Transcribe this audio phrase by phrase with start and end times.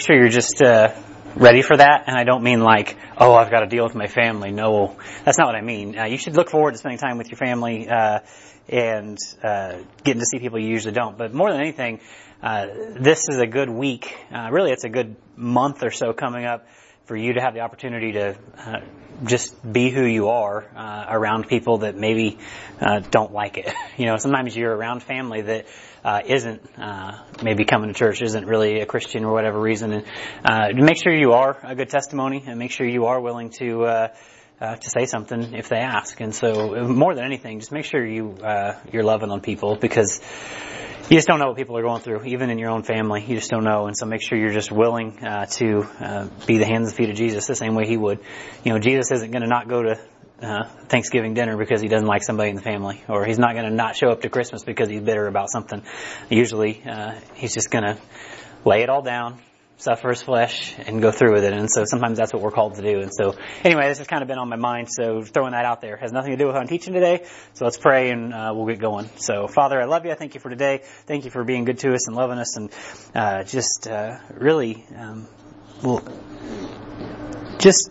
[0.00, 0.94] make sure you're just uh,
[1.36, 2.04] ready for that.
[2.06, 4.50] And I don't mean like, oh, I've got to deal with my family.
[4.50, 5.98] No, that's not what I mean.
[5.98, 8.20] Uh, you should look forward to spending time with your family uh,
[8.66, 11.18] and uh, getting to see people you usually don't.
[11.18, 12.00] But more than anything,
[12.42, 12.68] uh,
[12.98, 14.16] this is a good week.
[14.34, 16.66] Uh, really, it's a good month or so coming up
[17.04, 18.80] for you to have the opportunity to uh,
[19.26, 22.38] just be who you are uh, around people that maybe
[22.80, 23.70] uh, don't like it.
[23.98, 25.66] You know, sometimes you're around family that
[26.04, 29.92] uh, isn't uh, maybe coming to church, isn't really a Christian or whatever reason.
[29.92, 30.04] And
[30.44, 33.84] uh, make sure you are a good testimony, and make sure you are willing to.
[33.84, 34.08] Uh,
[34.60, 38.04] uh, to say something if they ask, and so more than anything, just make sure
[38.04, 40.20] you uh, you're loving on people because
[41.08, 43.24] you just don't know what people are going through, even in your own family.
[43.26, 46.58] You just don't know, and so make sure you're just willing uh, to uh, be
[46.58, 48.20] the hands and feet of Jesus the same way He would.
[48.62, 49.98] You know, Jesus isn't going to not go to
[50.42, 53.66] uh, Thanksgiving dinner because he doesn't like somebody in the family, or he's not going
[53.66, 55.82] to not show up to Christmas because he's bitter about something.
[56.28, 57.98] Usually, uh, he's just going to
[58.64, 59.38] lay it all down,
[59.76, 61.52] suffer his flesh, and go through with it.
[61.52, 63.00] And so sometimes that's what we're called to do.
[63.00, 65.80] And so anyway, this has kind of been on my mind, so throwing that out
[65.80, 67.26] there has nothing to do with what I'm teaching today.
[67.54, 69.08] So let's pray and uh, we'll get going.
[69.16, 70.10] So Father, I love you.
[70.10, 70.80] I thank you for today.
[71.06, 72.70] Thank you for being good to us and loving us, and
[73.14, 75.26] uh, just uh, really, um,
[75.82, 76.02] well,
[77.58, 77.90] just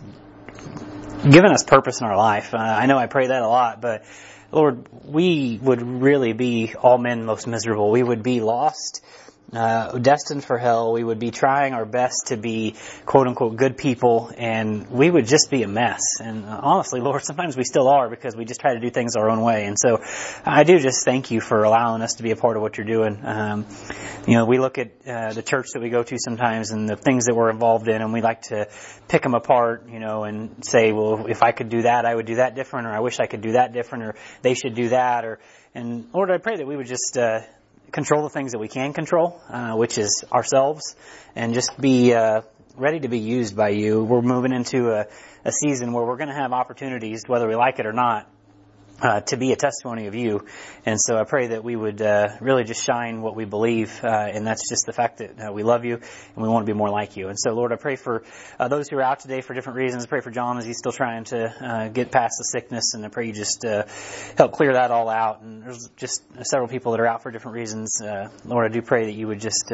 [1.22, 2.54] given us purpose in our life.
[2.54, 4.04] Uh, I know I pray that a lot, but
[4.52, 7.90] Lord, we would really be all men most miserable.
[7.90, 9.04] We would be lost
[9.52, 10.92] uh, destined for hell.
[10.92, 15.26] We would be trying our best to be quote unquote good people, and we would
[15.26, 16.00] just be a mess.
[16.20, 19.16] And uh, honestly, Lord, sometimes we still are because we just try to do things
[19.16, 19.66] our own way.
[19.66, 20.02] And so,
[20.44, 22.86] I do just thank you for allowing us to be a part of what you're
[22.86, 23.20] doing.
[23.24, 23.66] Um,
[24.26, 26.96] you know, we look at uh, the church that we go to sometimes and the
[26.96, 28.68] things that we're involved in, and we like to
[29.08, 32.26] pick them apart, you know, and say, well, if I could do that, I would
[32.26, 34.90] do that different, or I wish I could do that different, or they should do
[34.90, 35.40] that, or
[35.74, 37.40] and Lord, I pray that we would just uh,
[37.92, 40.96] control the things that we can control, uh, which is ourselves,
[41.34, 42.42] and just be uh,
[42.76, 44.04] ready to be used by you.
[44.04, 45.06] We're moving into a,
[45.44, 48.30] a season where we're going to have opportunities, whether we like it or not,
[49.02, 50.44] uh, to be a testimony of you.
[50.86, 54.08] And so I pray that we would uh, really just shine what we believe, uh,
[54.08, 56.76] and that's just the fact that uh, we love you and we want to be
[56.76, 57.28] more like you.
[57.28, 58.22] And so, Lord, I pray for
[58.58, 60.04] uh, those who are out today for different reasons.
[60.04, 63.04] I pray for John as he's still trying to uh, get past the sickness, and
[63.04, 63.64] I pray you just
[64.36, 65.42] help clear that all out.
[65.42, 68.00] And there's just several people that are out for different reasons.
[68.44, 69.72] Lord, I do pray that you would just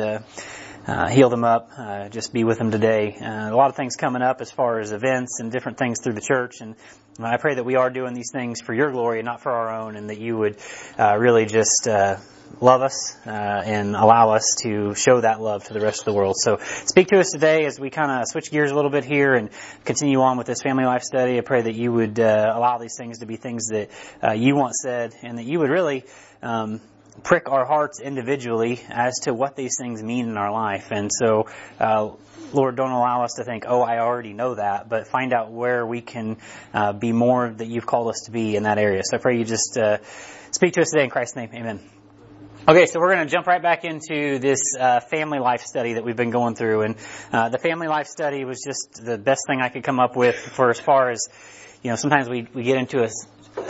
[0.87, 3.17] uh, heal them up, uh, just be with them today.
[3.21, 6.21] A lot of things coming up as far as events and different things through the
[6.21, 6.77] church, and
[7.19, 9.71] I pray that we are doing these things for your glory and not for our
[9.71, 10.57] own, and that you would
[10.99, 12.17] uh, really just uh,
[12.61, 16.13] love us uh, and allow us to show that love to the rest of the
[16.13, 16.37] world.
[16.37, 19.35] So speak to us today as we kind of switch gears a little bit here
[19.35, 19.51] and
[19.85, 21.39] continue on with this family life study.
[21.39, 23.91] I pray that you would allow these things to be things that
[24.39, 26.05] you want said, and that you would really.
[26.43, 26.81] Um,
[27.23, 30.89] prick our hearts individually as to what these things mean in our life.
[30.91, 31.49] And so,
[31.81, 32.11] uh,
[32.53, 35.85] Lord, don't allow us to think, oh, I already know that, but find out where
[35.85, 36.37] we can
[36.73, 39.03] uh, be more that you've called us to be in that area.
[39.05, 39.99] So I pray you just uh,
[40.51, 41.51] speak to us today in Christ's name.
[41.55, 41.81] Amen.
[42.69, 46.05] Okay, so we're going to jump right back into this uh, family life study that
[46.05, 46.97] we've been going through, and
[47.33, 50.35] uh, the family life study was just the best thing I could come up with
[50.35, 51.29] for as far as
[51.85, 51.97] you know.
[51.97, 53.09] Sometimes we we get into a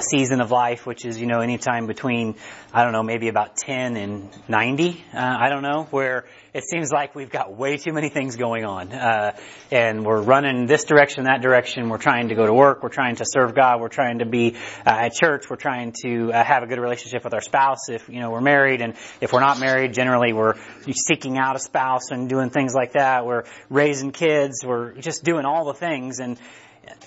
[0.00, 2.36] season of life, which is, you know, anytime between,
[2.72, 6.90] I don't know, maybe about 10 and 90, uh, I don't know, where it seems
[6.90, 8.92] like we've got way too many things going on.
[8.92, 9.36] Uh,
[9.70, 11.88] and we're running this direction, that direction.
[11.88, 12.82] We're trying to go to work.
[12.82, 13.80] We're trying to serve God.
[13.80, 15.50] We're trying to be uh, at church.
[15.50, 18.40] We're trying to uh, have a good relationship with our spouse if, you know, we're
[18.40, 18.80] married.
[18.80, 20.54] And if we're not married, generally we're
[20.92, 23.26] seeking out a spouse and doing things like that.
[23.26, 24.64] We're raising kids.
[24.64, 26.20] We're just doing all the things.
[26.20, 26.38] And,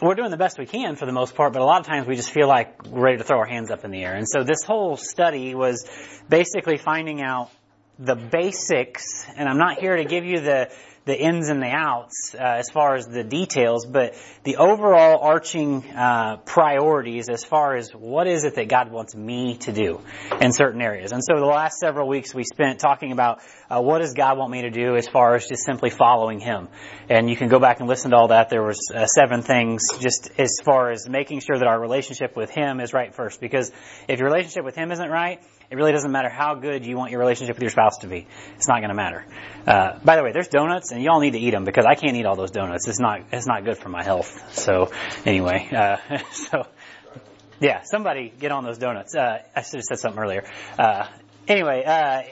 [0.01, 2.07] we're doing the best we can for the most part, but a lot of times
[2.07, 4.15] we just feel like we're ready to throw our hands up in the air.
[4.15, 5.85] And so this whole study was
[6.29, 7.49] basically finding out
[7.97, 10.69] the basics, and I'm not here to give you the
[11.09, 15.83] the ins and the outs uh, as far as the details, but the overall arching
[15.89, 20.01] uh, priorities as far as what is it that God wants me to do
[20.39, 21.11] in certain areas.
[21.11, 24.51] And so the last several weeks we spent talking about uh, what does God want
[24.51, 26.67] me to do as far as just simply following Him.
[27.09, 28.49] And you can go back and listen to all that.
[28.49, 32.51] There was uh, seven things just as far as making sure that our relationship with
[32.51, 33.41] Him is right first.
[33.41, 33.71] Because
[34.07, 35.41] if your relationship with Him isn't right,
[35.71, 38.25] it really doesn't matter how good you want your relationship with your spouse to be.
[38.55, 39.23] It's not going to matter.
[39.67, 42.15] Uh, by the way, there's donuts, and y'all need to eat them because I can't
[42.15, 42.87] eat all those donuts.
[42.87, 44.57] It's not it's not good for my health.
[44.57, 44.91] So
[45.25, 45.97] anyway, uh,
[46.31, 46.65] so
[47.59, 49.15] yeah, somebody get on those donuts.
[49.15, 50.43] Uh, I should have said something earlier.
[50.77, 51.07] Uh,
[51.47, 52.23] anyway, uh,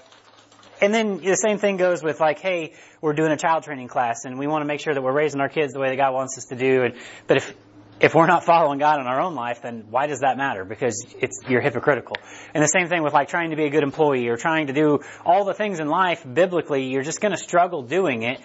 [0.82, 4.26] and then the same thing goes with like, hey, we're doing a child training class,
[4.26, 6.14] and we want to make sure that we're raising our kids the way that God
[6.14, 6.84] wants us to do.
[6.84, 6.96] And
[7.28, 7.56] but if
[8.00, 10.64] if we're not following God in our own life, then why does that matter?
[10.64, 12.16] Because it's, you're hypocritical.
[12.54, 14.74] And the same thing with like trying to be a good employee or trying to
[14.74, 18.40] do all the things in life biblically, you're just to struggle doing it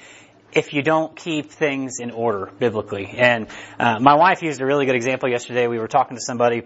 [0.53, 3.07] if you don't keep things in order biblically.
[3.07, 5.67] And uh, my wife used a really good example yesterday.
[5.67, 6.63] We were talking to somebody,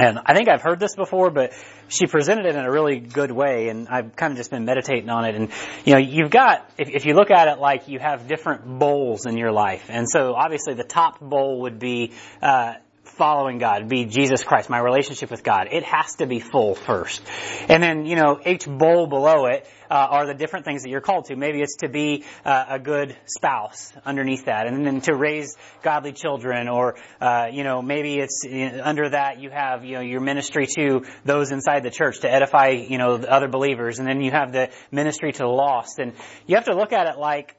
[0.00, 1.52] and I think I've heard this before, but
[1.88, 5.10] she presented it in a really good way, and I've kind of just been meditating
[5.10, 5.34] on it.
[5.34, 5.50] And
[5.84, 9.26] you know, you've got if, if you look at it like you have different bowls
[9.26, 12.12] in your life, and so obviously the top bowl would be.
[12.40, 12.74] Uh,
[13.16, 15.68] following God, be Jesus Christ, my relationship with God.
[15.70, 17.22] It has to be full first.
[17.68, 21.00] And then, you know, each bowl below it uh, are the different things that you're
[21.00, 21.36] called to.
[21.36, 26.12] Maybe it's to be uh, a good spouse underneath that, and then to raise godly
[26.12, 28.44] children, or uh, you know, maybe it's
[28.82, 32.68] under that you have you know your ministry to those inside the church to edify
[32.68, 36.12] you know other believers, and then you have the ministry to the lost, and
[36.46, 37.56] you have to look at it like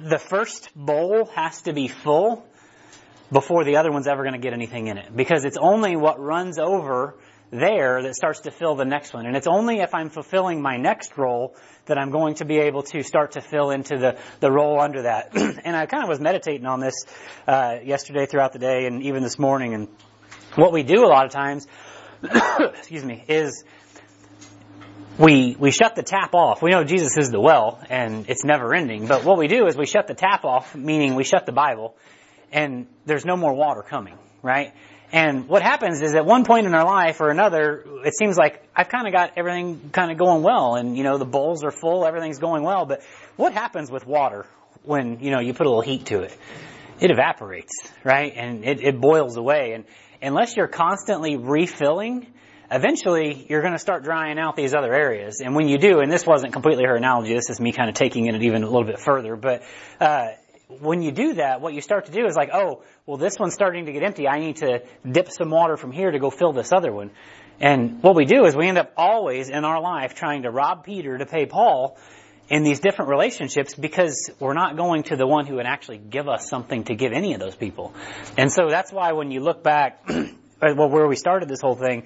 [0.00, 2.46] the first bowl has to be full
[3.32, 5.14] before the other one's ever going to get anything in it.
[5.14, 7.14] Because it's only what runs over
[7.50, 9.26] there that starts to fill the next one.
[9.26, 11.54] And it's only if I'm fulfilling my next role
[11.86, 15.02] that I'm going to be able to start to fill into the, the role under
[15.02, 15.36] that.
[15.36, 16.94] and I kind of was meditating on this
[17.46, 19.74] uh, yesterday throughout the day and even this morning.
[19.74, 19.88] And
[20.56, 21.66] what we do a lot of times,
[22.22, 23.64] excuse me, is
[25.16, 26.60] we we shut the tap off.
[26.60, 29.76] We know Jesus is the well and it's never ending, but what we do is
[29.76, 31.94] we shut the tap off, meaning we shut the Bible
[32.54, 34.72] and there's no more water coming, right?
[35.12, 38.62] And what happens is at one point in our life or another, it seems like
[38.74, 41.70] I've kind of got everything kind of going well and, you know, the bowls are
[41.70, 43.02] full, everything's going well, but
[43.36, 44.46] what happens with water
[44.84, 46.36] when, you know, you put a little heat to it?
[47.00, 47.72] It evaporates,
[48.04, 48.32] right?
[48.34, 49.72] And it, it boils away.
[49.72, 49.84] And
[50.22, 52.26] unless you're constantly refilling,
[52.70, 55.40] eventually you're going to start drying out these other areas.
[55.40, 57.96] And when you do, and this wasn't completely her analogy, this is me kind of
[57.96, 59.62] taking it even a little bit further, but,
[60.00, 60.28] uh,
[60.68, 63.54] when you do that, what you start to do is like, oh, well, this one's
[63.54, 64.26] starting to get empty.
[64.26, 67.10] I need to dip some water from here to go fill this other one.
[67.60, 70.84] And what we do is we end up always in our life trying to rob
[70.84, 71.98] Peter to pay Paul
[72.48, 76.28] in these different relationships because we're not going to the one who would actually give
[76.28, 77.94] us something to give any of those people.
[78.36, 80.06] And so that's why when you look back,
[80.62, 82.04] well, where we started this whole thing,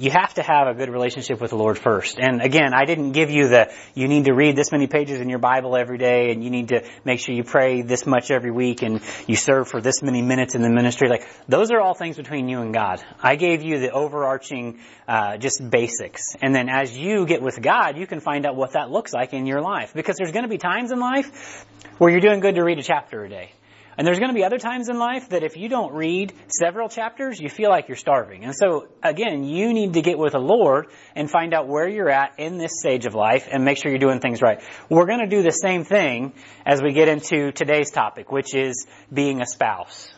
[0.00, 2.18] you have to have a good relationship with the Lord first.
[2.18, 5.28] And again, I didn't give you the, you need to read this many pages in
[5.28, 8.50] your Bible every day and you need to make sure you pray this much every
[8.50, 11.10] week and you serve for this many minutes in the ministry.
[11.10, 13.04] Like, those are all things between you and God.
[13.22, 16.34] I gave you the overarching, uh, just basics.
[16.40, 19.34] And then as you get with God, you can find out what that looks like
[19.34, 19.92] in your life.
[19.92, 21.66] Because there's gonna be times in life
[21.98, 23.52] where you're doing good to read a chapter a day.
[24.00, 26.88] And there's going to be other times in life that if you don't read several
[26.88, 28.44] chapters, you feel like you're starving.
[28.44, 32.08] And so, again, you need to get with the Lord and find out where you're
[32.08, 34.62] at in this stage of life and make sure you're doing things right.
[34.88, 36.32] We're going to do the same thing
[36.64, 40.10] as we get into today's topic, which is being a spouse.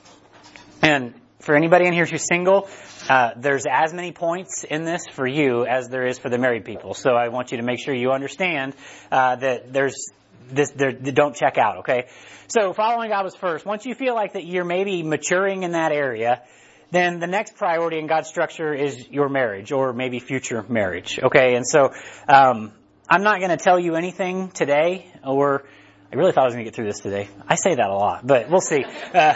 [0.81, 2.69] And for anybody in here who's single,
[3.09, 6.65] uh, there's as many points in this for you as there is for the married
[6.65, 6.95] people.
[6.95, 8.77] So I want you to make sure you understand
[9.11, 10.13] uh, that there's
[10.49, 12.09] this, don't check out, okay?
[12.49, 13.65] So following God was first.
[13.65, 16.43] Once you feel like that you're maybe maturing in that area,
[16.91, 21.55] then the next priority in God's structure is your marriage or maybe future marriage, okay?
[21.55, 21.93] And so,
[22.29, 22.73] um,
[23.09, 25.65] I'm not going to tell you anything today, or
[26.13, 27.29] I really thought I was going to get through this today.
[27.49, 28.85] I say that a lot, but we'll see.
[29.13, 29.35] Uh,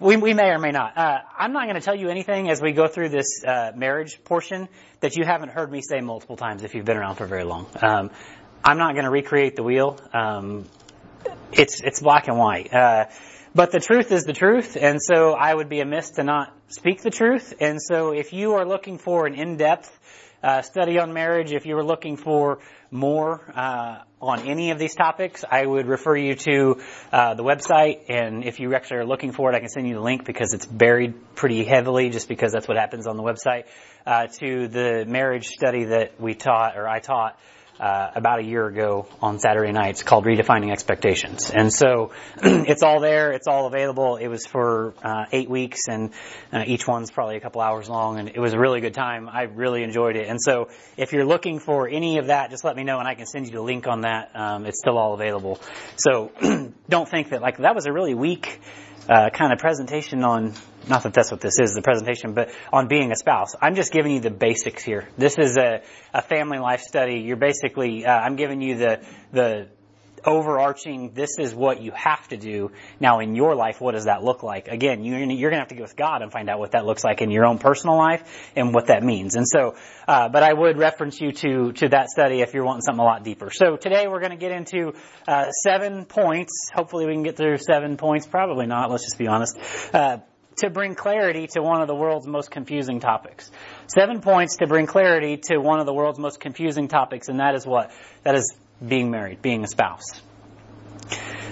[0.00, 0.98] we, we may or may not.
[0.98, 4.22] Uh, I'm not going to tell you anything as we go through this uh, marriage
[4.24, 4.68] portion
[5.00, 7.66] that you haven't heard me say multiple times if you've been around for very long.
[7.80, 8.10] Um,
[8.66, 10.00] I'm not going to recreate the wheel.
[10.14, 10.64] Um,
[11.52, 12.72] it's it's black and white.
[12.72, 13.06] Uh,
[13.54, 17.02] but the truth is the truth, and so I would be amiss to not speak
[17.02, 17.52] the truth.
[17.60, 19.90] And so, if you are looking for an in-depth
[20.42, 22.60] uh, study on marriage, if you are looking for
[22.90, 26.80] more uh, on any of these topics, I would refer you to
[27.12, 28.08] uh, the website.
[28.08, 30.54] And if you actually are looking for it, I can send you the link because
[30.54, 33.64] it's buried pretty heavily, just because that's what happens on the website.
[34.06, 37.38] Uh, to the marriage study that we taught, or I taught
[37.80, 41.50] uh, about a year ago on Saturday nights called Redefining Expectations.
[41.50, 42.12] And so
[42.42, 44.16] it's all there, it's all available.
[44.16, 46.12] It was for uh, eight weeks and
[46.52, 49.28] uh, each one's probably a couple hours long and it was a really good time.
[49.28, 50.28] I really enjoyed it.
[50.28, 53.14] And so if you're looking for any of that, just let me know and I
[53.14, 54.30] can send you the link on that.
[54.34, 55.60] Um, it's still all available.
[55.96, 56.30] So
[56.88, 58.60] don't think that like that was a really weak
[59.08, 60.54] uh, kind of presentation on,
[60.88, 63.54] not that that's what this is, the presentation, but on being a spouse.
[63.60, 65.08] I'm just giving you the basics here.
[65.18, 65.82] This is a,
[66.12, 67.20] a family life study.
[67.20, 69.68] You're basically, uh, I'm giving you the, the
[70.26, 72.70] overarching, this is what you have to do.
[73.00, 74.68] Now in your life, what does that look like?
[74.68, 77.22] Again, you're, gonna have to go with God and find out what that looks like
[77.22, 78.22] in your own personal life
[78.56, 79.36] and what that means.
[79.36, 79.76] And so,
[80.08, 83.04] uh, but I would reference you to, to that study if you're wanting something a
[83.04, 83.50] lot deeper.
[83.50, 84.94] So today we're gonna get into,
[85.28, 86.70] uh, seven points.
[86.72, 88.26] Hopefully we can get through seven points.
[88.26, 89.58] Probably not, let's just be honest.
[89.92, 90.18] Uh,
[90.58, 93.50] to bring clarity to one of the world's most confusing topics.
[93.86, 97.54] Seven points to bring clarity to one of the world's most confusing topics, and that
[97.54, 97.90] is what?
[98.22, 98.54] That is
[98.86, 100.22] being married, being a spouse.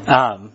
[0.06, 0.52] Um,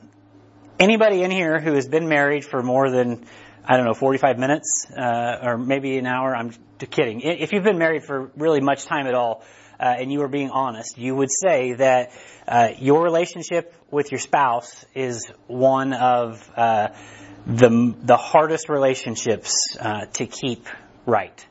[0.79, 3.25] anybody in here who has been married for more than,
[3.65, 7.21] I don't know, 45 minutes, uh, or maybe an hour, I'm kidding.
[7.21, 9.43] If you've been married for really much time at all,
[9.79, 12.11] uh, and you are being honest, you would say that
[12.47, 16.89] uh, your relationship with your spouse is one of uh,
[17.45, 20.65] the the hardest relationships uh, to keep
[21.05, 21.45] right.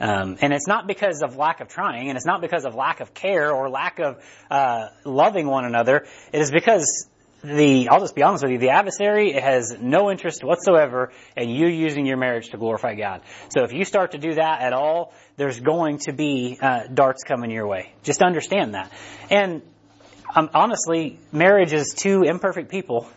[0.00, 3.00] Um, and it's not because of lack of trying, and it's not because of lack
[3.00, 6.06] of care or lack of uh, loving one another.
[6.32, 7.06] It is because
[7.42, 11.68] the I'll just be honest with you, the adversary has no interest whatsoever in you
[11.68, 13.22] using your marriage to glorify God.
[13.54, 17.22] So if you start to do that at all, there's going to be uh, darts
[17.24, 17.92] coming your way.
[18.02, 18.92] Just understand that.
[19.30, 19.62] And
[20.34, 23.08] um, honestly, marriage is two imperfect people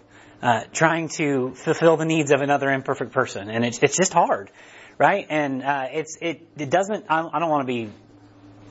[0.41, 4.51] uh, trying to fulfill the needs of another imperfect person, and it's it's just hard,
[4.97, 5.25] right?
[5.29, 7.05] And uh, it's it it doesn't.
[7.09, 7.91] I don't want to be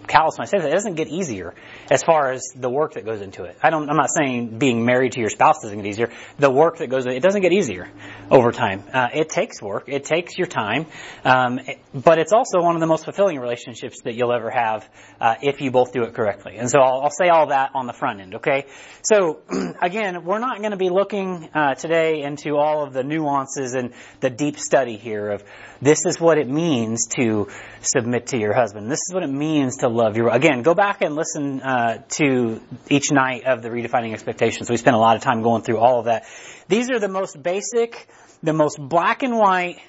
[0.06, 0.52] callous that.
[0.52, 1.54] It doesn't get easier
[1.90, 3.56] as far as the work that goes into it.
[3.62, 6.10] I don't, I'm not saying being married to your spouse doesn't get easier.
[6.38, 7.88] The work that goes, it doesn't get easier
[8.30, 8.84] over time.
[8.92, 9.84] Uh, it takes work.
[9.88, 10.86] It takes your time.
[11.24, 11.60] Um,
[11.94, 14.88] but it's also one of the most fulfilling relationships that you'll ever have
[15.20, 16.56] uh, if you both do it correctly.
[16.56, 18.64] And so I'll, I'll, say all that on the front end, okay?
[19.02, 19.42] So
[19.82, 23.92] again, we're not going to be looking uh, today into all of the nuances and
[24.20, 25.44] the deep study here of
[25.82, 27.48] this is what it means to
[27.80, 28.90] submit to your husband.
[28.90, 30.28] This is what it means to love your.
[30.28, 34.68] Again, go back and listen uh, to each night of the redefining expectations.
[34.68, 36.24] We spent a lot of time going through all of that.
[36.68, 38.08] These are the most basic,
[38.42, 39.80] the most black and white,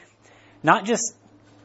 [0.62, 1.16] not just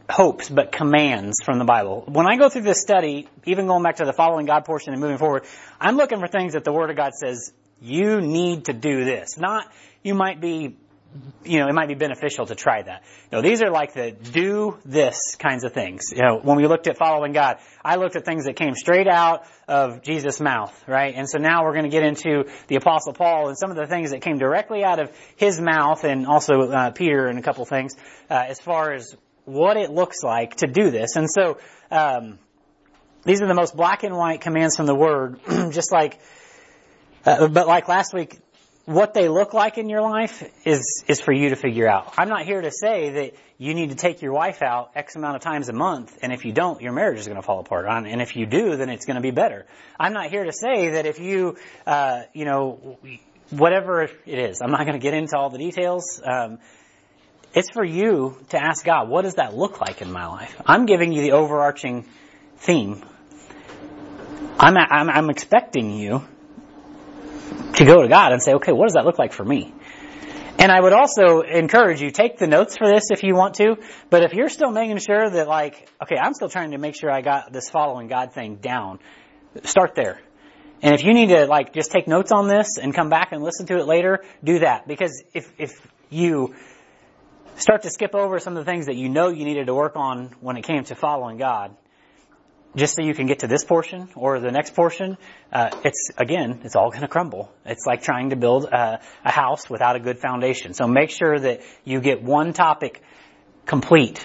[0.09, 2.03] hopes, but commands from the Bible.
[2.07, 5.01] When I go through this study, even going back to the following God portion and
[5.01, 5.43] moving forward,
[5.79, 9.37] I'm looking for things that the Word of God says, you need to do this.
[9.37, 9.71] Not,
[10.03, 10.75] you might be
[11.43, 13.03] you know, it might be beneficial to try that.
[13.31, 16.11] Know, these are like the do this kinds of things.
[16.11, 19.07] You know, when we looked at following God, I looked at things that came straight
[19.07, 21.15] out of Jesus' mouth, right?
[21.15, 23.87] And so now we're going to get into the Apostle Paul and some of the
[23.87, 27.65] things that came directly out of his mouth and also uh, Peter and a couple
[27.65, 27.95] things
[28.29, 31.15] uh, as far as what it looks like to do this.
[31.15, 31.57] And so,
[31.89, 32.37] um,
[33.23, 35.39] these are the most black and white commands from the Word,
[35.71, 36.19] just like,
[37.25, 38.39] uh, but like last week,
[38.89, 42.15] what they look like in your life is, is for you to figure out.
[42.17, 45.35] I'm not here to say that you need to take your wife out X amount
[45.35, 47.85] of times a month, and if you don't, your marriage is going to fall apart.
[47.87, 49.67] And if you do, then it's going to be better.
[49.99, 52.97] I'm not here to say that if you, uh, you know,
[53.51, 56.19] whatever it is, I'm not going to get into all the details.
[56.25, 56.57] Um,
[57.53, 60.59] it's for you to ask God, what does that look like in my life?
[60.65, 62.07] I'm giving you the overarching
[62.57, 63.05] theme.
[64.59, 66.23] I'm, I'm, I'm expecting you
[67.79, 69.73] to go to God and say, okay, what does that look like for me?
[70.59, 73.77] And I would also encourage you, take the notes for this if you want to,
[74.09, 77.09] but if you're still making sure that like, okay, I'm still trying to make sure
[77.09, 78.99] I got this following God thing down,
[79.63, 80.19] start there.
[80.81, 83.41] And if you need to like just take notes on this and come back and
[83.41, 84.85] listen to it later, do that.
[84.85, 85.71] Because if, if
[86.09, 86.55] you
[87.55, 89.95] start to skip over some of the things that you know you needed to work
[89.95, 91.75] on when it came to following God,
[92.79, 95.17] just so you can get to this portion or the next portion,
[95.51, 97.51] uh, it's again, it's all going to crumble.
[97.65, 100.73] It's like trying to build a, a house without a good foundation.
[100.73, 103.01] So make sure that you get one topic
[103.65, 104.23] complete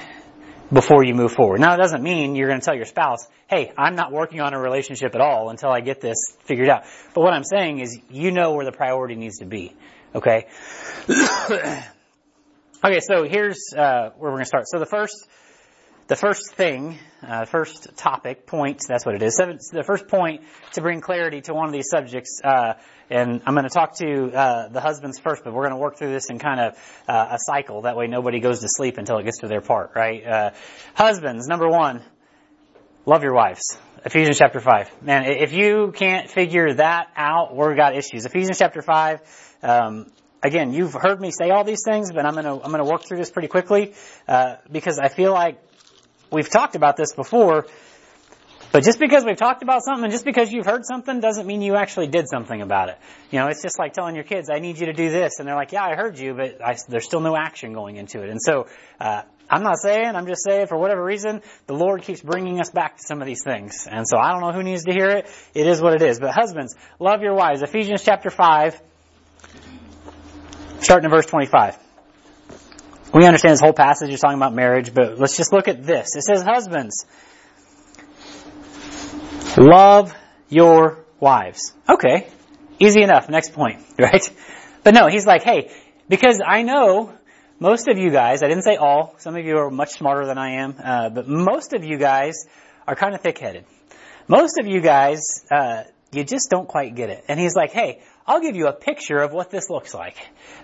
[0.73, 1.61] before you move forward.
[1.61, 4.55] Now, it doesn't mean you're going to tell your spouse, "Hey, I'm not working on
[4.55, 6.85] a relationship at all until I get this figured out."
[7.15, 9.77] But what I'm saying is, you know where the priority needs to be.
[10.15, 10.47] Okay.
[12.85, 13.01] okay.
[13.01, 14.65] So here's uh, where we're going to start.
[14.69, 15.29] So the first
[16.07, 19.37] the first thing, uh, first topic, point, that's what it is.
[19.37, 20.43] The first point
[20.73, 22.75] to bring clarity to one of these subjects, uh,
[23.09, 25.97] and I'm going to talk to uh, the husbands first, but we're going to work
[25.97, 27.83] through this in kind of uh, a cycle.
[27.83, 30.27] That way nobody goes to sleep until it gets to their part, right?
[30.27, 30.51] Uh,
[30.95, 32.03] husbands, number one,
[33.07, 33.79] love your wives.
[34.05, 35.03] Ephesians chapter 5.
[35.03, 38.27] Man, if you can't figure that out, we've got issues.
[38.27, 39.21] Ephesians chapter 5,
[39.63, 43.05] um, again, you've heard me say all these things, but I'm gonna I'm gonna work
[43.05, 43.95] through this pretty quickly
[44.29, 45.59] uh, because I feel like
[46.31, 47.67] we've talked about this before,
[48.73, 51.63] but just because we've talked about something and just because you've heard something doesn't mean
[51.63, 52.99] you actually did something about it.
[53.31, 55.39] You know, it's just like telling your kids, I need you to do this.
[55.39, 58.23] And they're like, yeah, I heard you, but I, there's still no action going into
[58.23, 58.31] it.
[58.31, 58.67] And so,
[59.01, 62.71] uh, I'm not saying, I'm just saying for whatever reason, the Lord keeps bringing us
[62.71, 63.87] back to some of these things.
[63.89, 65.29] And so I don't know who needs to hear it.
[65.55, 66.19] It is what it is.
[66.19, 67.63] But husbands, love your wives.
[67.63, 68.81] Ephesians chapter 5,
[70.81, 71.79] starting in verse 25.
[73.15, 76.17] We understand this whole passage is talking about marriage, but let's just look at this.
[76.17, 77.07] It says, husbands,
[79.57, 80.13] love
[80.49, 81.73] your wives.
[81.89, 82.27] Okay.
[82.81, 83.29] Easy enough.
[83.29, 84.29] Next point, right?
[84.83, 85.71] But no, he's like, hey,
[86.09, 87.13] because I know
[87.61, 90.37] most of you guys, I didn't say all, some of you are much smarter than
[90.37, 92.47] I am, uh, but most of you guys
[92.87, 93.65] are kind of thick-headed.
[94.27, 95.21] Most of you guys,
[95.53, 97.25] uh, you just don't quite get it.
[97.29, 100.17] And he's like, hey, I'll give you a picture of what this looks like.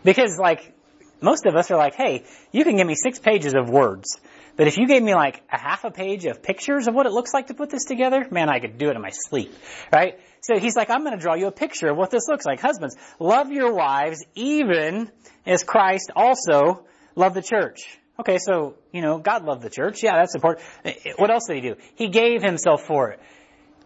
[0.03, 0.75] Because like,
[1.21, 4.21] most of us are like, hey, you can give me six pages of words.
[4.57, 7.13] But if you gave me like a half a page of pictures of what it
[7.13, 9.55] looks like to put this together, man, I could do it in my sleep,
[9.93, 10.19] right?
[10.43, 12.61] So he's like, I'm going to draw you a picture of what this looks like.
[12.61, 15.11] Husbands, love your wives even
[15.47, 16.85] as Christ also
[17.15, 17.99] loved the church.
[18.19, 20.03] Okay, so, you know, God loved the church.
[20.03, 20.67] Yeah, that's important.
[20.85, 21.77] Eh, eh, what else did he do?
[21.95, 23.21] He gave himself for it.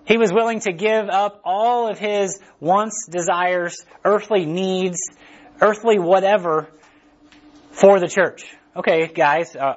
[0.06, 4.98] He was willing to give up all of his wants, desires, earthly needs,
[5.60, 6.68] earthly whatever
[7.74, 8.44] for the church.
[8.76, 9.74] Okay, guys, uh,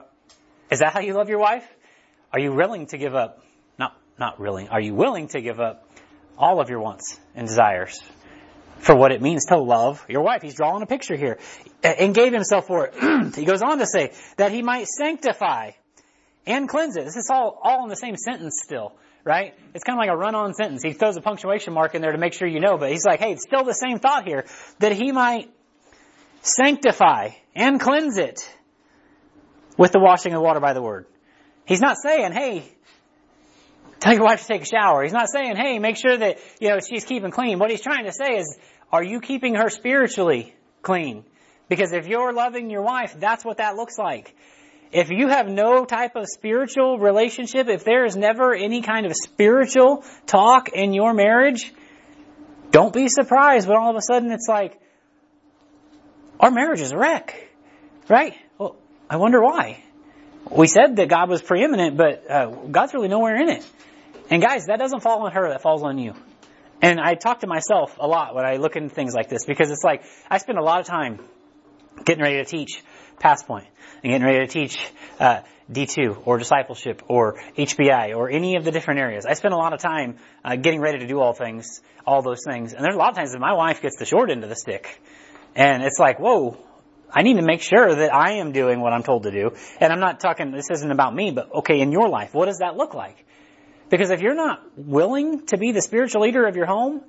[0.72, 1.68] is that how you love your wife?
[2.32, 3.44] Are you willing to give up?
[3.80, 4.70] Not, not willing.
[4.70, 5.90] Are you willing to give up
[6.38, 8.00] all of your wants and desires
[8.80, 10.44] for what it means to love your wife?
[10.44, 11.40] He's drawing a picture here
[11.82, 13.36] and gave himself for it.
[13.36, 15.72] he goes on to say that he might sanctify
[16.46, 17.06] and cleanse it.
[17.06, 19.56] This is all, all in the same sentence still, right?
[19.74, 20.84] It's kind of like a run-on sentence.
[20.84, 23.20] He throws a punctuation mark in there to make sure you know, but he's like,
[23.22, 24.46] hey, it's still the same thought here.
[24.80, 25.50] That he might
[26.42, 28.50] sanctify and cleanse it
[29.78, 31.06] with the washing of water by the word.
[31.66, 32.64] He's not saying, hey,
[34.00, 35.04] tell your wife to take a shower.
[35.04, 37.60] He's not saying, hey, make sure that, you know, she's keeping clean.
[37.60, 38.58] What he's trying to say is,
[38.92, 41.26] are you keeping her spiritually clean?
[41.68, 44.34] Because if you're loving your wife, that's what that looks like.
[44.92, 49.14] If you have no type of spiritual relationship, if there is never any kind of
[49.14, 51.74] spiritual talk in your marriage,
[52.72, 54.80] don't be surprised when all of a sudden it's like,
[56.40, 57.50] our marriage is a wreck.
[58.10, 58.36] Right?
[58.58, 58.78] Well,
[59.10, 59.84] I wonder why.
[60.50, 63.66] We said that God was preeminent, but uh, God's really nowhere in it.
[64.30, 66.14] And guys, that doesn't fall on her, that falls on you.
[66.82, 69.72] And I talk to myself a lot when I look into things like this because
[69.72, 71.20] it's like I spend a lot of time
[72.06, 72.84] getting ready to teach
[73.20, 73.66] Passpoint
[74.04, 74.78] and getting ready to teach
[75.20, 75.42] uh,
[75.72, 79.26] D2 or discipleship or HBI or any of the different areas.
[79.26, 82.44] I spend a lot of time uh, getting ready to do all things, all those
[82.48, 82.74] things.
[82.74, 84.56] And there's a lot of times that my wife gets the short end of the
[84.56, 85.02] stick.
[85.58, 86.56] And it's like, whoa,
[87.12, 89.56] I need to make sure that I am doing what I'm told to do.
[89.82, 92.60] And I'm not talking, this isn't about me, but okay, in your life, what does
[92.60, 93.26] that look like?
[93.90, 97.02] Because if you're not willing to be the spiritual leader of your home,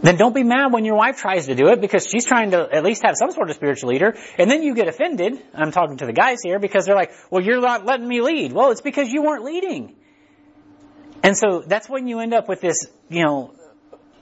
[0.00, 2.68] then don't be mad when your wife tries to do it because she's trying to
[2.72, 4.16] at least have some sort of spiritual leader.
[4.38, 5.42] And then you get offended.
[5.52, 8.52] I'm talking to the guys here because they're like, well, you're not letting me lead.
[8.52, 9.94] Well, it's because you weren't leading.
[11.22, 13.54] And so that's when you end up with this, you know,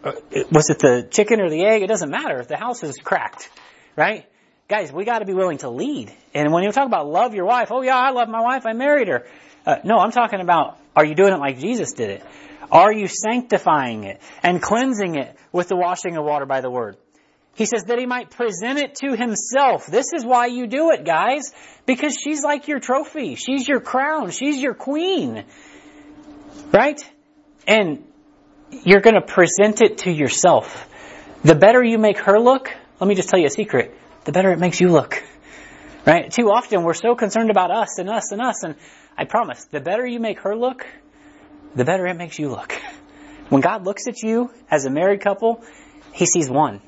[0.02, 1.82] was it the chicken or the egg?
[1.82, 3.48] It doesn't matter the house is cracked,
[3.96, 4.26] right?
[4.68, 6.12] Guys, we got to be willing to lead.
[6.34, 8.72] And when you talk about love your wife, oh yeah, I love my wife, I
[8.72, 9.26] married her.
[9.66, 12.24] Uh, no, I'm talking about are you doing it like Jesus did it?
[12.70, 16.96] Are you sanctifying it and cleansing it with the washing of water by the word?
[17.54, 19.86] He says that he might present it to himself.
[19.86, 21.52] This is why you do it, guys.
[21.84, 23.34] Because she's like your trophy.
[23.34, 24.30] She's your crown.
[24.30, 25.44] She's your queen.
[26.72, 26.98] Right?
[27.66, 28.04] And
[28.84, 30.88] you're going to present it to yourself.
[31.44, 34.50] The better you make her look, let me just tell you a secret, the better
[34.52, 35.22] it makes you look.
[36.06, 36.30] Right?
[36.30, 38.76] Too often we're so concerned about us and us and us and
[39.16, 40.86] I promise, the better you make her look,
[41.74, 42.72] the better it makes you look.
[43.50, 45.62] When God looks at you as a married couple,
[46.12, 46.80] He sees one.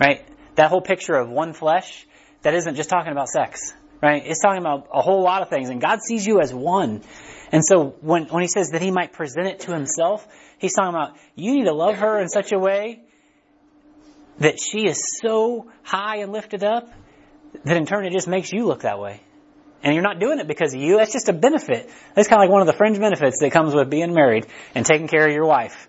[0.00, 0.26] Right?
[0.54, 2.06] That whole picture of one flesh,
[2.42, 3.74] that isn't just talking about sex.
[4.00, 4.22] Right?
[4.24, 5.70] It's talking about a whole lot of things.
[5.70, 7.02] And God sees you as one.
[7.50, 10.26] And so when, when He says that He might present it to Himself,
[10.58, 13.02] He's talking about you need to love her in such a way
[14.38, 16.92] that she is so high and lifted up
[17.64, 19.20] that in turn it just makes you look that way.
[19.82, 20.96] And you're not doing it because of you.
[20.96, 21.88] That's just a benefit.
[22.14, 24.84] That's kind of like one of the fringe benefits that comes with being married and
[24.84, 25.88] taking care of your wife.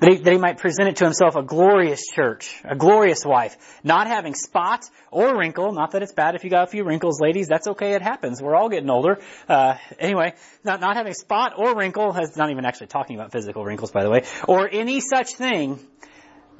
[0.00, 3.56] That he, that he might present it to himself a glorious church, a glorious wife,
[3.84, 5.72] not having spot or wrinkle.
[5.72, 7.48] Not that it's bad if you got a few wrinkles, ladies.
[7.48, 7.92] That's okay.
[7.92, 8.40] It happens.
[8.40, 9.18] We're all getting older.
[9.46, 10.32] Uh, anyway,
[10.64, 12.12] not not having spot or wrinkle.
[12.12, 15.78] Has not even actually talking about physical wrinkles, by the way, or any such thing,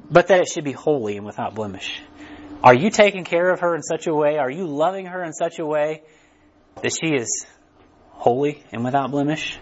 [0.09, 1.99] but that it should be holy and without blemish.
[2.63, 4.37] Are you taking care of her in such a way?
[4.37, 6.03] Are you loving her in such a way
[6.83, 7.47] that she is
[8.11, 9.57] holy and without blemish?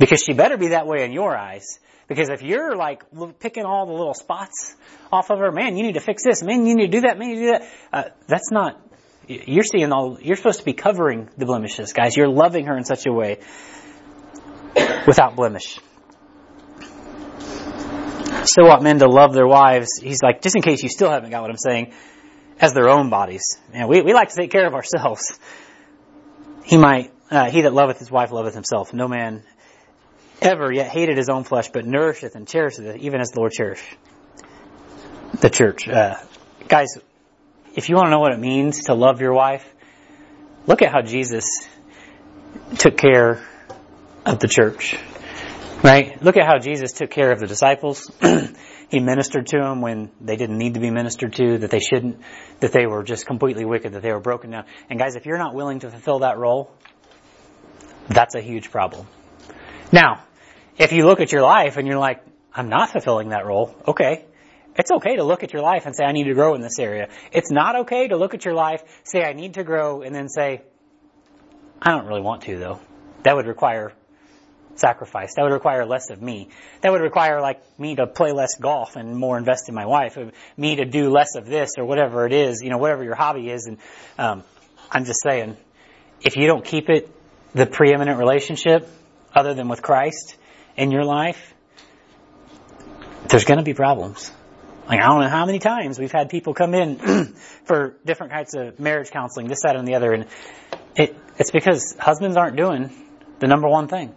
[0.00, 1.78] Because she better be that way in your eyes.
[2.08, 3.04] Because if you're like
[3.38, 4.74] picking all the little spots
[5.12, 7.18] off of her, man, you need to fix this, man, you need to do that,
[7.18, 7.70] man, you do that.
[7.92, 8.80] Uh, that's not,
[9.26, 12.16] you're seeing all, you're supposed to be covering the blemishes, guys.
[12.16, 13.40] You're loving her in such a way
[15.06, 15.78] without blemish.
[18.44, 21.30] So what men to love their wives, he's like, just in case you still haven't
[21.30, 21.92] got what I'm saying,
[22.60, 23.58] as their own bodies.
[23.72, 25.38] Man, we, we like to take care of ourselves
[26.68, 28.92] he might, uh, he that loveth his wife loveth himself.
[28.92, 29.42] No man
[30.40, 33.52] ever yet hated his own flesh, but nourisheth and cherisheth it, even as the Lord
[33.52, 33.84] cherished
[35.40, 35.88] the church.
[35.88, 36.16] Uh,
[36.68, 36.96] guys,
[37.74, 39.66] if you want to know what it means to love your wife,
[40.66, 41.68] look at how Jesus
[42.78, 43.46] took care
[44.24, 44.96] of the church.
[45.82, 46.20] Right?
[46.22, 48.10] Look at how Jesus took care of the disciples.
[48.90, 52.20] he ministered to them when they didn't need to be ministered to, that they shouldn't,
[52.60, 54.64] that they were just completely wicked, that they were broken down.
[54.90, 56.72] And guys, if you're not willing to fulfill that role,
[58.08, 59.06] that's a huge problem.
[59.92, 60.24] Now,
[60.78, 62.22] if you look at your life and you're like,
[62.54, 64.24] I'm not fulfilling that role, okay.
[64.76, 66.78] It's okay to look at your life and say, I need to grow in this
[66.78, 67.08] area.
[67.32, 70.28] It's not okay to look at your life, say, I need to grow, and then
[70.28, 70.62] say,
[71.82, 72.80] I don't really want to though.
[73.24, 73.92] That would require
[74.76, 75.34] sacrifice.
[75.34, 76.50] That would require less of me.
[76.82, 80.16] That would require like me to play less golf and more invest in my wife.
[80.56, 83.50] Me to do less of this or whatever it is, you know, whatever your hobby
[83.50, 83.66] is.
[83.66, 83.78] And
[84.18, 84.44] um,
[84.90, 85.56] I'm just saying,
[86.20, 87.10] if you don't keep it
[87.54, 88.88] the preeminent relationship
[89.34, 90.36] other than with Christ
[90.78, 91.54] in your life,
[93.28, 94.30] there's going to be problems.
[94.88, 98.54] Like I don't know how many times we've had people come in for different kinds
[98.54, 100.26] of marriage counseling, this, that, and the other, and
[100.96, 102.90] it, it's because husbands aren't doing
[103.40, 104.14] the number one thing.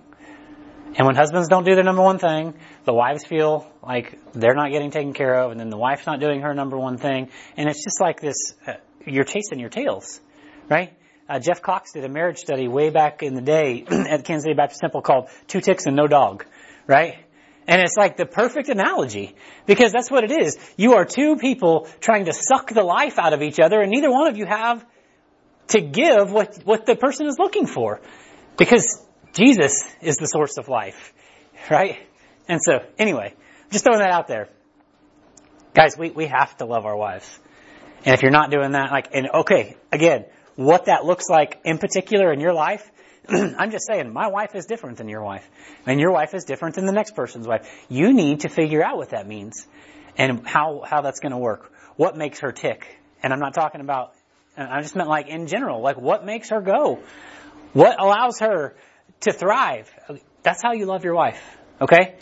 [0.96, 2.54] And when husbands don't do their number one thing,
[2.86, 6.20] the wives feel like they're not getting taken care of, and then the wife's not
[6.20, 8.74] doing her number one thing, and it's just like this, uh,
[9.06, 10.22] you're chasing your tails,
[10.70, 10.94] right?
[11.32, 14.54] Uh, Jeff Cox did a marriage study way back in the day at Kansas City
[14.54, 16.46] Baptist Temple called Two Ticks and No Dog,
[16.88, 17.20] right?
[17.68, 19.34] And it's like the perfect analogy
[19.66, 20.58] because that's what it is.
[20.76, 24.12] You are two people trying to suck the life out of each other and neither
[24.12, 24.86] one of you have
[25.70, 28.02] to give what, what the person is looking for.
[28.58, 31.14] Because Jesus is the source of life,
[31.70, 31.98] right?
[32.50, 33.36] And so, anyway,
[33.72, 34.50] just throwing that out there.
[35.74, 37.40] Guys, we, we have to love our wives.
[38.04, 41.78] And if you're not doing that, like, and okay, again, what that looks like in
[41.78, 42.90] particular in your life,
[43.30, 45.48] I'm just saying, my wife is different than your wife.
[45.86, 47.68] And your wife is different than the next person's wife.
[47.90, 49.68] You need to figure out what that means
[50.18, 51.72] and how, how that's going to work.
[51.96, 53.00] What makes her tick?
[53.24, 54.14] And I'm not talking about,
[54.58, 57.00] I just meant like in general, like what makes her go?
[57.74, 58.76] What allows her
[59.22, 59.92] to thrive.
[60.44, 61.42] That's how you love your wife.
[61.80, 62.16] Okay?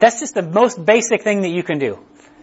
[0.00, 1.98] That's just the most basic thing that you can do.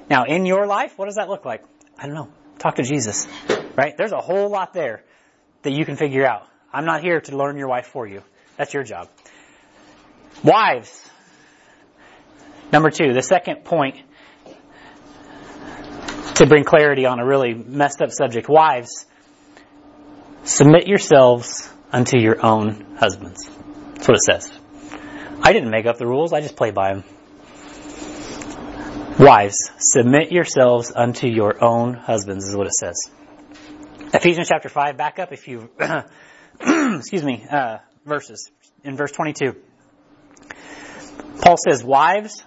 [0.09, 1.63] Now, in your life, what does that look like?
[1.97, 2.29] I don't know.
[2.59, 3.27] Talk to Jesus.
[3.75, 3.97] Right?
[3.97, 5.03] There's a whole lot there
[5.65, 6.47] that you can figure out.
[6.73, 8.21] I'm not here to learn your wife for you.
[8.57, 9.09] That's your job.
[10.43, 11.01] Wives.
[12.71, 13.97] Number two, the second point
[16.35, 18.49] to bring clarity on a really messed up subject.
[18.49, 19.05] Wives,
[20.43, 23.49] submit yourselves unto your own husbands.
[23.93, 24.51] That's what it says.
[25.41, 27.03] I didn't make up the rules, I just play by them.
[29.17, 33.09] Wives, submit yourselves unto your own husbands, is what it says.
[34.15, 35.69] Ephesians chapter 5, back up if you,
[36.59, 38.49] excuse me, uh, verses.
[38.83, 39.55] In verse 22.
[41.41, 42.43] Paul says, Wives,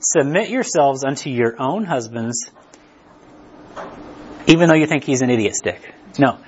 [0.00, 2.50] submit yourselves unto your own husbands,
[4.46, 5.94] even though you think he's an idiot stick.
[6.18, 6.38] No.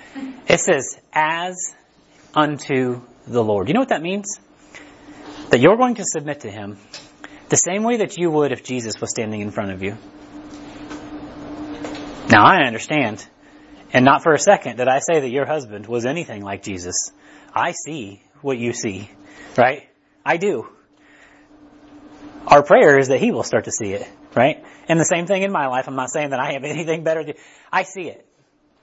[0.46, 1.74] It says, as
[2.34, 3.68] unto the Lord.
[3.68, 4.40] You know what that means?
[5.50, 6.78] That you're going to submit to Him
[7.48, 9.96] the same way that you would if Jesus was standing in front of you.
[12.30, 13.26] Now I understand,
[13.92, 17.12] and not for a second did I say that your husband was anything like Jesus.
[17.54, 19.10] I see what you see,
[19.56, 19.88] right?
[20.24, 20.68] I do.
[22.46, 24.64] Our prayer is that he will start to see it, right?
[24.88, 25.86] And the same thing in my life.
[25.88, 27.24] I'm not saying that I have anything better.
[27.24, 27.34] To,
[27.72, 28.26] I see it.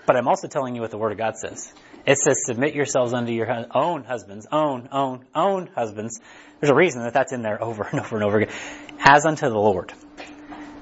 [0.05, 1.71] But I'm also telling you what the Word of God says.
[2.05, 6.21] It says, submit yourselves unto your own husbands, own, own, own husbands.
[6.61, 8.55] There's a reason that that's in there over and over and over again.
[8.99, 9.91] As unto the Lord.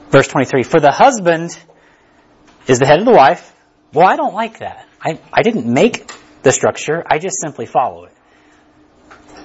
[0.10, 1.58] Verse 23, for the husband
[2.68, 3.55] is the head of the wife.
[3.96, 4.86] Well, I don't like that.
[5.02, 6.12] I, I didn't make
[6.44, 7.02] the structure.
[7.10, 8.12] I just simply follow it.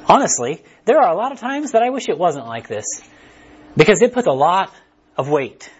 [0.06, 3.00] Honestly, there are a lot of times that I wish it wasn't like this.
[3.76, 4.74] Because it puts a lot
[5.16, 5.70] of weight.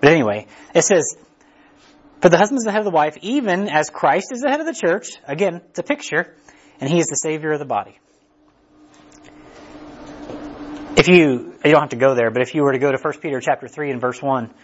[0.00, 1.16] But anyway, it says,
[2.20, 4.60] for the husband is the head of the wife, even as Christ is the head
[4.60, 5.08] of the church.
[5.26, 6.32] Again, it's a picture,
[6.80, 7.98] and he is the savior of the body.
[10.96, 12.98] If you, you don't have to go there, but if you were to go to
[12.98, 14.54] 1 Peter chapter 3 and verse 1,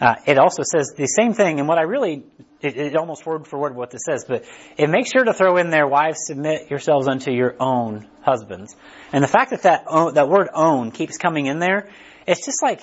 [0.00, 2.24] uh, it also says the same thing, and what I really,
[2.60, 4.44] it, it, almost word for word what this says, but
[4.76, 8.74] it makes sure to throw in there, wives submit yourselves unto your own husbands.
[9.12, 11.90] And the fact that that, that word own keeps coming in there,
[12.26, 12.80] it's just like,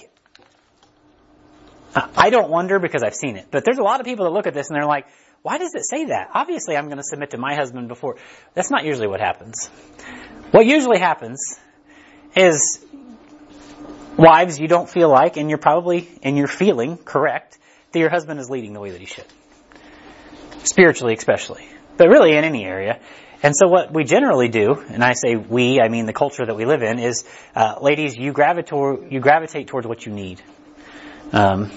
[1.94, 4.48] I don't wonder because I've seen it, but there's a lot of people that look
[4.48, 5.08] at this and they're like,
[5.42, 6.30] why does it say that?
[6.34, 8.18] Obviously I'm going to submit to my husband before.
[8.54, 9.68] That's not usually what happens.
[10.52, 11.60] What usually happens
[12.36, 12.86] is
[14.18, 17.58] wives, you don't feel like, and you're probably, and you're feeling correct,
[17.92, 19.26] that your husband is leading the way that he should.
[20.64, 21.68] Spiritually especially.
[21.98, 23.00] But really in any area.
[23.44, 26.56] And so what we generally do, and I say we, I mean the culture that
[26.56, 30.42] we live in, is, uh, ladies, you gravitate, you gravitate towards what you need.
[31.34, 31.72] Um,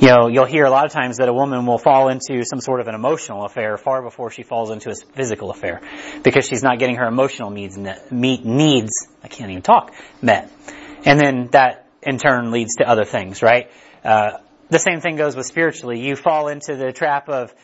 [0.00, 2.60] You know, you'll hear a lot of times that a woman will fall into some
[2.60, 5.80] sort of an emotional affair far before she falls into a physical affair
[6.22, 10.52] because she's not getting her emotional needs met, needs, I can't even talk, met.
[11.04, 13.70] And then that in turn leads to other things, right?
[14.04, 14.38] Uh,
[14.70, 16.00] the same thing goes with spiritually.
[16.00, 17.54] You fall into the trap of,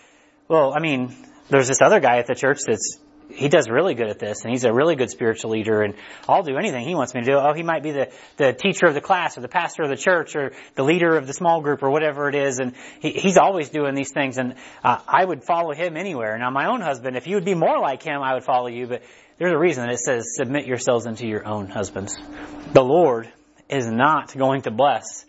[0.49, 1.15] well, I mean,
[1.49, 4.53] there's this other guy at the church that's he does really good at this and
[4.53, 5.95] he's a really good spiritual leader and
[6.29, 7.39] I'll do anything he wants me to do.
[7.39, 9.97] Oh, he might be the, the teacher of the class or the pastor of the
[9.97, 13.37] church or the leader of the small group or whatever it is and he, he's
[13.37, 16.37] always doing these things and uh, I would follow him anywhere.
[16.39, 18.87] Now my own husband, if you would be more like him, I would follow you,
[18.87, 19.03] but
[19.39, 22.17] there's a reason that it says submit yourselves unto your own husbands.
[22.73, 23.33] The Lord
[23.69, 25.25] is not going to bless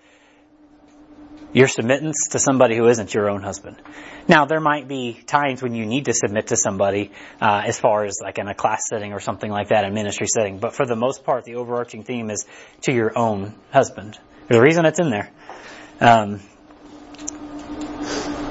[1.53, 3.81] your submittance to somebody who isn't your own husband.
[4.27, 8.03] Now, there might be times when you need to submit to somebody, uh, as far
[8.03, 10.59] as like in a class setting or something like that, a ministry setting.
[10.59, 12.45] But for the most part, the overarching theme is
[12.81, 14.19] to your own husband.
[14.47, 15.31] There's a reason it's in there.
[16.01, 16.41] Um,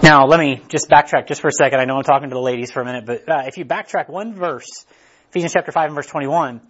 [0.03, 1.81] now, let me just backtrack just for a second.
[1.81, 4.09] I know I'm talking to the ladies for a minute, but uh, if you backtrack
[4.09, 4.87] one verse,
[5.35, 6.61] Ephesians chapter 5 and verse 21,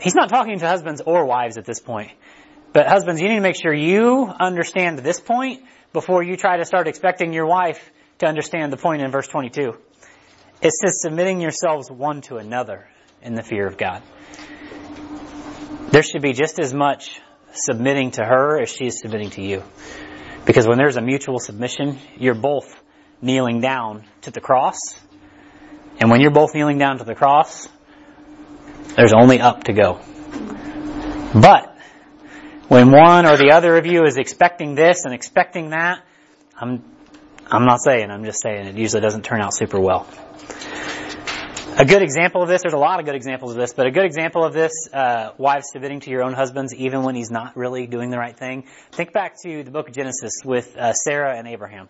[0.00, 2.10] he's not talking to husbands or wives at this point.
[2.72, 5.62] But husbands, you need to make sure you understand this point
[5.92, 9.76] before you try to start expecting your wife to understand the point in verse 22.
[10.60, 12.88] It says submitting yourselves one to another
[13.22, 14.02] in the fear of God.
[15.92, 17.20] There should be just as much
[17.52, 19.62] submitting to her as she is submitting to you.
[20.46, 22.74] Because when there's a mutual submission, you're both
[23.22, 24.98] kneeling down to the cross.
[26.00, 27.68] And when you're both kneeling down to the cross,
[28.96, 30.00] there's only up to go.
[31.34, 31.76] But
[32.68, 36.04] when one or the other of you is expecting this and expecting that,
[36.56, 36.84] I'm,
[37.46, 40.06] I'm not saying, I'm just saying it usually doesn't turn out super well.
[41.76, 43.92] A good example of this, there's a lot of good examples of this, but a
[43.92, 47.56] good example of this, uh, wives submitting to your own husbands even when he's not
[47.56, 48.64] really doing the right thing.
[48.90, 51.88] Think back to the book of Genesis with uh, Sarah and Abraham.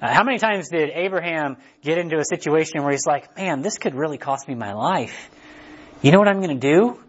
[0.00, 3.78] Uh, how many times did Abraham get into a situation where he's like, man, this
[3.78, 5.30] could really cost me my life.
[6.02, 7.00] You know what I'm going to do?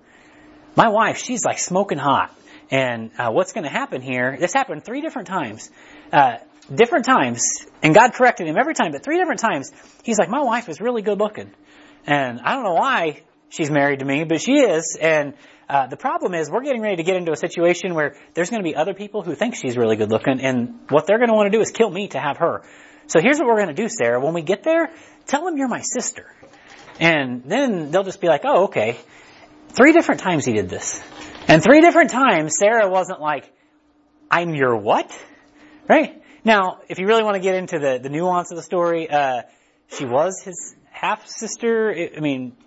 [0.76, 2.34] My wife, she's like smoking hot.
[2.69, 4.38] And uh, what's going to happen here?
[4.39, 5.69] This happened three different times.
[6.12, 6.38] Uh,
[6.73, 9.71] different times, and God corrected him every time, but three different times,
[10.04, 11.52] he's like, my wife is really good looking.
[12.06, 14.97] And I don't know why she's married to me, but she is.
[15.00, 15.34] And
[15.70, 18.62] uh, the problem is we're getting ready to get into a situation where there's going
[18.62, 21.36] to be other people who think she's really good looking, and what they're going to
[21.36, 22.64] want to do is kill me to have her.
[23.08, 24.20] So here's what we're going to do, Sarah.
[24.20, 24.92] When we get there,
[25.26, 26.26] tell them you're my sister.
[27.00, 28.98] And then they'll just be like, oh, okay.
[29.70, 31.02] Three different times he did this.
[31.48, 33.50] And three different times, Sarah wasn't like,
[34.30, 35.18] I'm your what?
[35.88, 36.22] Right?
[36.44, 39.44] Now, if you really want to get into the, the nuance of the story, uh,
[39.90, 41.94] she was his half sister.
[42.16, 42.58] I mean,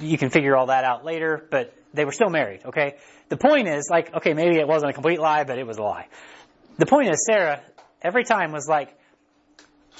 [0.00, 2.96] you can figure all that out later, but they were still married, okay?
[3.28, 5.82] The point is, like, okay, maybe it wasn't a complete lie, but it was a
[5.82, 6.08] lie.
[6.78, 7.62] The point is, Sarah,
[8.02, 8.96] every time was like,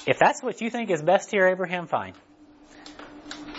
[0.05, 2.13] if that's what you think is best here, Abraham, fine.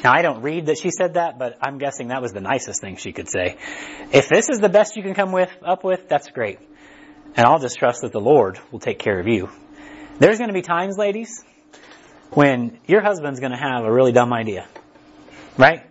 [0.04, 2.80] Now I don't read that she said that, but I'm guessing that was the nicest
[2.80, 3.58] thing she could say.
[4.12, 6.60] If this is the best you can come with, up with, that's great.
[7.36, 9.50] And I'll just trust that the Lord will take care of you.
[10.20, 11.44] There's to be times, ladies,
[12.30, 14.66] when your husband's to have a really dumb idea.
[15.56, 15.84] Right?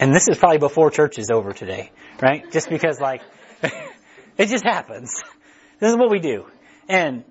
[0.00, 1.90] And this is probably before church is over today.
[2.20, 2.50] Right?
[2.52, 3.22] Just because like,
[3.62, 5.22] it just happens.
[5.80, 6.46] This is what we do.
[6.88, 7.24] And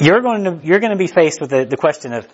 [0.00, 2.26] you're going to, you're going to be faced with the, the question of,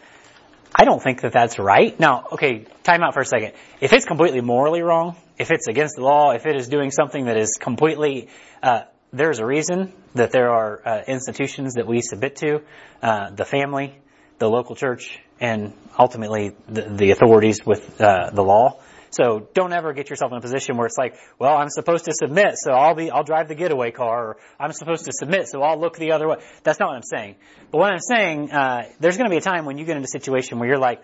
[0.74, 1.98] I don't think that that's right.
[1.98, 3.52] Now, okay, time out for a second.
[3.80, 7.24] If it's completely morally wrong, if it's against the law, if it is doing something
[7.24, 8.28] that is completely,
[8.62, 12.62] uh, there's a reason that there are uh, institutions that we submit to,
[13.02, 13.96] uh, the family,
[14.38, 18.78] the local church, and ultimately the, the authorities with uh, the law.
[19.10, 22.12] So don't ever get yourself in a position where it's like, well, I'm supposed to
[22.12, 25.62] submit, so I'll be, I'll drive the getaway car, or I'm supposed to submit, so
[25.62, 26.36] I'll look the other way.
[26.62, 27.36] That's not what I'm saying.
[27.70, 30.04] But what I'm saying, uh, there's going to be a time when you get into
[30.06, 31.02] a situation where you're like,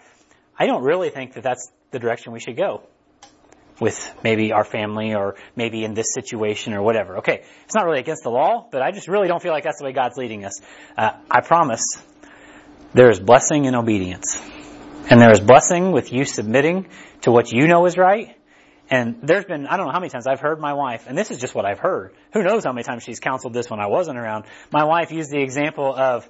[0.58, 2.82] I don't really think that that's the direction we should go
[3.80, 7.18] with maybe our family or maybe in this situation or whatever.
[7.18, 9.78] Okay, it's not really against the law, but I just really don't feel like that's
[9.78, 10.60] the way God's leading us.
[10.96, 11.82] Uh, I promise
[12.94, 14.40] there is blessing in obedience.
[15.10, 16.86] And there is blessing with you submitting
[17.22, 18.36] to what you know is right.
[18.90, 21.30] And there's been, I don't know how many times I've heard my wife, and this
[21.30, 22.14] is just what I've heard.
[22.32, 24.44] Who knows how many times she's counseled this when I wasn't around.
[24.70, 26.28] My wife used the example of,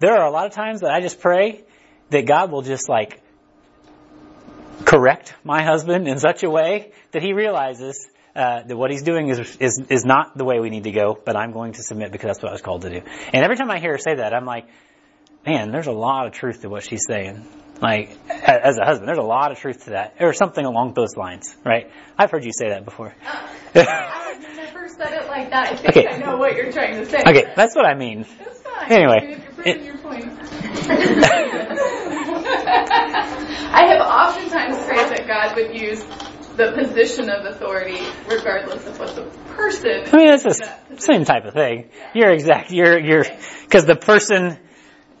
[0.00, 1.62] there are a lot of times that I just pray
[2.10, 3.20] that God will just like
[4.84, 9.28] correct my husband in such a way that he realizes uh, that what he's doing
[9.28, 12.10] is, is is not the way we need to go, but I'm going to submit
[12.10, 13.00] because that's what I was called to do.
[13.32, 14.66] And every time I hear her say that, I'm like,
[15.46, 17.44] man, there's a lot of truth to what she's saying.
[17.82, 21.16] Like, as a husband, there's a lot of truth to that, or something along those
[21.16, 21.90] lines, right?
[22.16, 23.12] I've heard you say that before.
[23.74, 25.72] I, the first said it like that.
[25.72, 26.06] I think Okay.
[26.08, 27.18] I know what you're trying to say.
[27.26, 28.26] Okay, that's what I mean.
[28.38, 28.92] That's fine.
[28.92, 30.24] Anyway, I mean, if you're it- your point.
[32.56, 36.02] I have oftentimes prayed that God would use
[36.56, 39.22] the position of authority, regardless of what the
[39.54, 40.04] person.
[40.12, 41.90] I mean, it's the same type of thing.
[42.14, 42.70] You're exact.
[42.70, 43.24] You're you're
[43.64, 44.58] because the person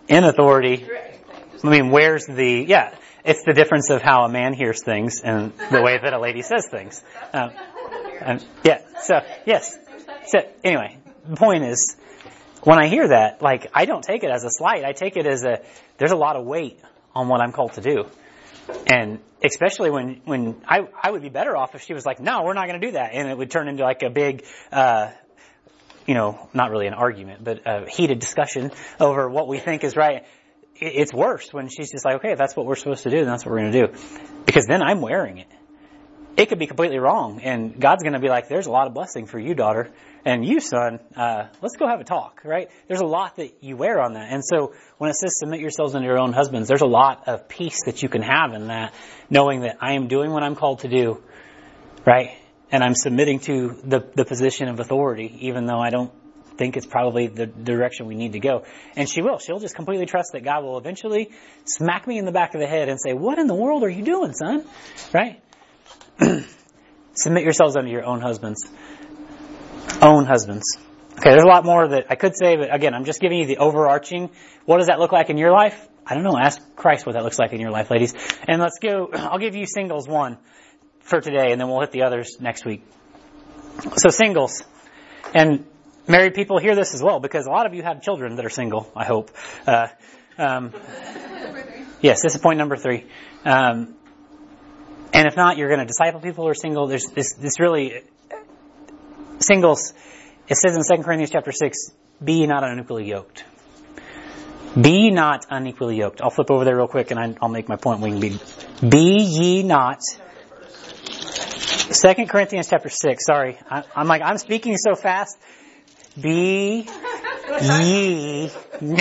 [0.08, 0.86] in authority.
[1.62, 2.94] I mean, where's the yeah?
[3.24, 6.42] It's the difference of how a man hears things and the way that a lady
[6.42, 7.02] says things.
[7.32, 7.50] Um,
[8.22, 8.80] um, yeah.
[9.02, 9.76] So yes.
[10.26, 11.96] So anyway, the point is,
[12.62, 14.84] when I hear that, like I don't take it as a slight.
[14.84, 15.62] I take it as a
[15.98, 16.80] there's a lot of weight
[17.12, 18.04] on what I'm called to do,
[18.86, 22.44] and especially when when I I would be better off if she was like, no,
[22.44, 24.44] we're not going to do that, and it would turn into like a big.
[24.70, 25.10] Uh,
[26.06, 29.96] you know, not really an argument, but a heated discussion over what we think is
[29.96, 30.24] right.
[30.76, 33.44] It's worse when she's just like, okay, that's what we're supposed to do, then that's
[33.44, 33.92] what we're going to do.
[34.44, 35.48] Because then I'm wearing it.
[36.36, 38.94] It could be completely wrong, and God's going to be like, there's a lot of
[38.94, 39.92] blessing for you, daughter,
[40.24, 42.70] and you, son, uh, let's go have a talk, right?
[42.88, 44.32] There's a lot that you wear on that.
[44.32, 47.48] And so when it says submit yourselves unto your own husbands, there's a lot of
[47.48, 48.94] peace that you can have in that,
[49.30, 51.22] knowing that I am doing what I'm called to do,
[52.04, 52.32] right?
[52.74, 56.10] And I'm submitting to the, the position of authority, even though I don't
[56.56, 58.64] think it's probably the direction we need to go.
[58.96, 59.38] And she will.
[59.38, 61.30] She'll just completely trust that God will eventually
[61.66, 63.88] smack me in the back of the head and say, what in the world are
[63.88, 64.64] you doing, son?
[65.12, 65.40] Right?
[67.14, 68.68] Submit yourselves unto your own husbands.
[70.02, 70.76] Own husbands.
[71.12, 73.46] Okay, there's a lot more that I could say, but again, I'm just giving you
[73.46, 74.30] the overarching.
[74.64, 75.80] What does that look like in your life?
[76.04, 76.36] I don't know.
[76.36, 78.14] Ask Christ what that looks like in your life, ladies.
[78.48, 80.38] And let's go, I'll give you singles one
[81.04, 82.84] for today, and then we'll hit the others next week.
[83.96, 84.64] So singles.
[85.34, 85.66] And
[86.08, 88.50] married people hear this as well, because a lot of you have children that are
[88.50, 89.30] single, I hope.
[89.66, 89.86] Uh,
[90.38, 90.72] um,
[92.00, 93.06] yes, this is point number three.
[93.44, 93.94] Um,
[95.12, 96.86] and if not, you're going to disciple people who are single.
[96.88, 98.02] There's this, this really,
[99.38, 99.92] singles,
[100.48, 101.90] it says in 2 Corinthians chapter 6,
[102.22, 103.44] be not unequally yoked.
[104.80, 106.20] Be not unequally yoked.
[106.20, 108.00] I'll flip over there real quick and I'll make my point.
[108.00, 108.38] We can be,
[108.88, 110.00] be ye not.
[111.92, 113.58] 2 Corinthians chapter 6, sorry.
[113.70, 115.38] I, I'm like, I'm speaking so fast.
[116.20, 116.88] Be
[117.60, 118.50] ye.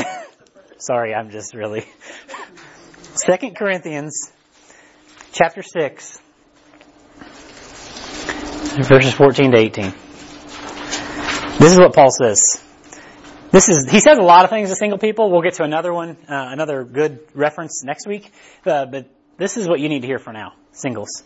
[0.78, 1.86] sorry, I'm just really.
[3.26, 4.32] 2 Corinthians
[5.32, 6.20] chapter 6,
[8.82, 9.94] verses 14 to 18.
[11.60, 12.42] This is what Paul says.
[13.52, 15.32] This is, he says a lot of things to single people.
[15.32, 18.32] We'll get to another one, uh, another good reference next week.
[18.66, 20.54] Uh, but this is what you need to hear for now.
[20.72, 21.24] Singles.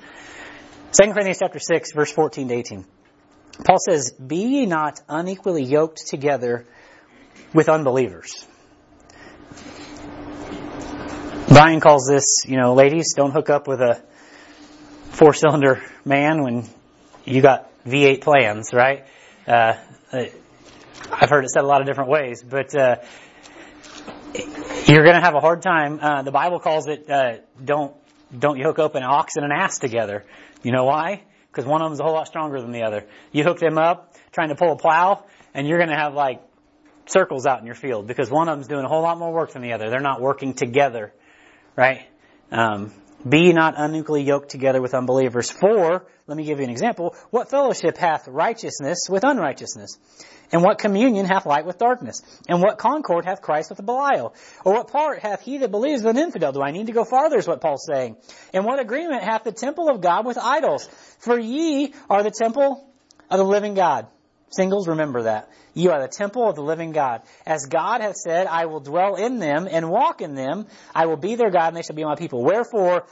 [0.93, 2.85] 2 Corinthians chapter 6, verse 14 to 18.
[3.65, 6.65] Paul says, Be ye not unequally yoked together
[7.53, 8.47] with unbelievers.
[11.49, 14.01] Brian calls this, you know, ladies, don't hook up with a
[15.09, 16.63] four cylinder man when
[17.25, 19.05] you got V8 plans, right?
[19.45, 19.73] Uh,
[21.11, 22.97] I've heard it said a lot of different ways, but uh,
[24.85, 25.99] you're going to have a hard time.
[26.01, 27.93] Uh, the Bible calls it uh, don't
[28.37, 30.25] don't hook up an ox and an ass together.
[30.63, 31.23] You know why?
[31.51, 33.05] Because one of them's a whole lot stronger than the other.
[33.31, 36.41] You hook them up trying to pull a plow, and you're going to have like
[37.07, 39.53] circles out in your field because one of them's doing a whole lot more work
[39.53, 39.89] than the other.
[39.89, 41.13] They're not working together,
[41.75, 42.07] right?
[42.51, 42.91] Um,
[43.29, 45.49] be not unequally yoked together with unbelievers.
[45.49, 49.97] For, let me give you an example, what fellowship hath righteousness with unrighteousness?
[50.51, 52.21] And what communion hath light with darkness?
[52.47, 54.33] And what concord hath Christ with Belial?
[54.63, 56.53] Or what part hath he that believes with an infidel?
[56.53, 58.15] Do I need to go farther is what Paul's saying.
[58.53, 60.87] And what agreement hath the temple of God with idols?
[61.19, 62.89] For ye are the temple
[63.29, 64.07] of the living God.
[64.49, 65.49] Singles, remember that.
[65.77, 67.21] You are the temple of the living God.
[67.45, 70.65] As God hath said, I will dwell in them and walk in them.
[70.95, 72.43] I will be their God and they shall be my people.
[72.43, 73.05] Wherefore,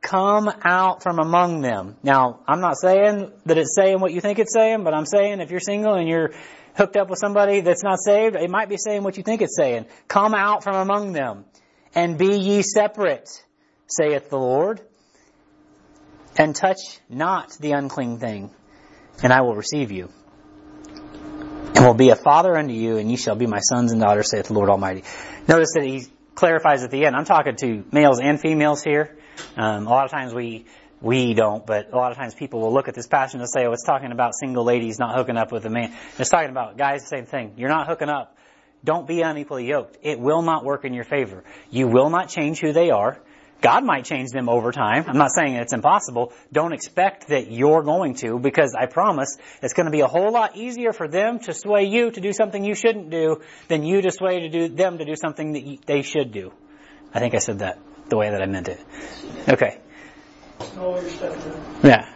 [0.00, 1.96] come out from among them.
[2.04, 5.40] Now, I'm not saying that it's saying what you think it's saying, but I'm saying
[5.40, 6.30] if you're single and you're
[6.76, 9.56] hooked up with somebody that's not saved, it might be saying what you think it's
[9.56, 9.86] saying.
[10.06, 11.44] Come out from among them
[11.92, 13.28] and be ye separate,
[13.88, 14.80] saith the Lord,
[16.38, 18.54] and touch not the unclean thing,
[19.24, 20.08] and I will receive you
[21.74, 24.30] and will be a father unto you, and ye shall be my sons and daughters,
[24.30, 25.04] saith the Lord Almighty.
[25.48, 27.16] Notice that he clarifies at the end.
[27.16, 29.16] I'm talking to males and females here.
[29.56, 30.66] Um, a lot of times we
[31.00, 33.66] we don't, but a lot of times people will look at this passage and say,
[33.66, 36.76] "Oh, it's talking about single ladies not hooking up with a man." It's talking about
[36.76, 37.08] guys.
[37.08, 37.54] Same thing.
[37.56, 38.36] You're not hooking up.
[38.84, 39.98] Don't be unequally yoked.
[40.02, 41.44] It will not work in your favor.
[41.70, 43.18] You will not change who they are.
[43.62, 45.04] God might change them over time.
[45.06, 46.32] I'm not saying it's impossible.
[46.52, 50.32] Don't expect that you're going to because I promise it's going to be a whole
[50.32, 54.02] lot easier for them to sway you to do something you shouldn't do than you
[54.02, 56.52] to sway to do them to do something that you, they should do.
[57.14, 58.80] I think I said that the way that I meant it.
[59.48, 59.78] Okay.
[61.84, 62.08] Yeah.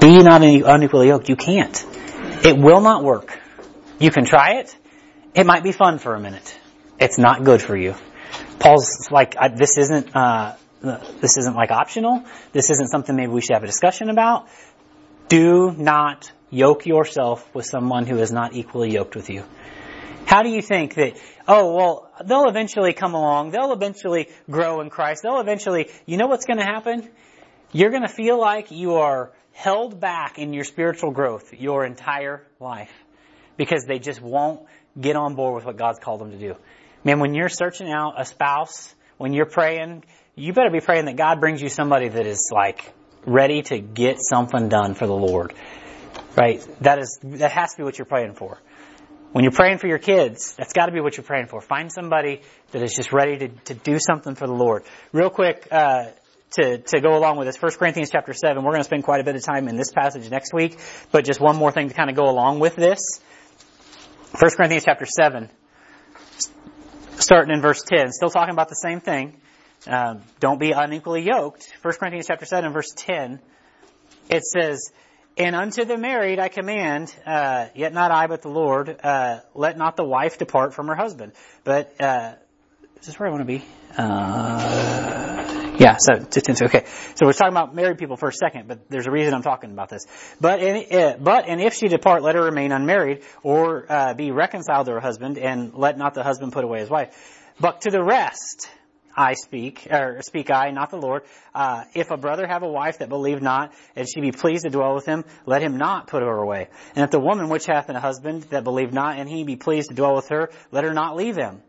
[0.00, 1.28] Be not unequally yoked.
[1.28, 1.84] You can't.
[2.44, 3.38] It will not work.
[4.00, 4.76] You can try it.
[5.34, 6.58] It might be fun for a minute.
[6.98, 7.94] It's not good for you.
[8.58, 10.56] Paul's like, this isn't, uh,
[11.20, 12.24] this isn't like optional.
[12.52, 14.48] This isn't something maybe we should have a discussion about.
[15.28, 19.44] Do not yoke yourself with someone who is not equally yoked with you.
[20.26, 24.90] How do you think that, oh, well, they'll eventually come along, they'll eventually grow in
[24.90, 27.08] Christ, they'll eventually, you know what's going to happen?
[27.72, 32.46] You're going to feel like you are held back in your spiritual growth your entire
[32.60, 32.92] life
[33.56, 34.66] because they just won't
[35.00, 36.56] get on board with what God's called them to do.
[37.06, 40.02] Man, when you're searching out a spouse, when you're praying,
[40.34, 42.92] you better be praying that God brings you somebody that is like
[43.24, 45.54] ready to get something done for the Lord.
[46.36, 46.66] Right?
[46.80, 48.58] That is, that has to be what you're praying for.
[49.30, 51.60] When you're praying for your kids, that's got to be what you're praying for.
[51.60, 52.40] Find somebody
[52.72, 54.82] that is just ready to, to do something for the Lord.
[55.12, 56.06] Real quick, uh,
[56.56, 59.20] to, to go along with this, 1 Corinthians chapter 7, we're going to spend quite
[59.20, 60.76] a bit of time in this passage next week,
[61.12, 63.20] but just one more thing to kind of go along with this.
[64.40, 65.50] 1 Corinthians chapter 7,
[67.18, 69.36] starting in verse 10, still talking about the same thing.
[69.86, 71.70] Um, don't be unequally yoked.
[71.82, 73.40] 1 Corinthians chapter 7, verse 10,
[74.28, 74.90] it says,
[75.38, 79.76] and unto the married I command, uh, yet not I, but the Lord, uh, let
[79.76, 81.32] not the wife depart from her husband.
[81.62, 82.34] But uh,
[83.00, 83.64] is this where I want to be?
[83.96, 86.84] Uh, yeah, so okay.
[87.14, 89.70] So we're talking about married people for a second, but there's a reason I'm talking
[89.70, 90.06] about this.
[90.40, 94.30] But in, uh, but and if she depart, let her remain unmarried, or uh, be
[94.30, 97.14] reconciled to her husband, and let not the husband put away his wife.
[97.60, 98.68] But to the rest,
[99.16, 101.22] I speak, or speak I, not the Lord.
[101.54, 104.70] Uh, if a brother have a wife that believe not, and she be pleased to
[104.70, 106.68] dwell with him, let him not put her away.
[106.94, 109.88] And if the woman which hath a husband that believe not, and he be pleased
[109.88, 111.62] to dwell with her, let her not leave him.